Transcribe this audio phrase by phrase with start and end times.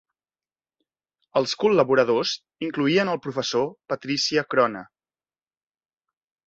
[1.41, 2.33] Els col·laboradors
[2.69, 4.87] incloïen el professor Patricia Crone.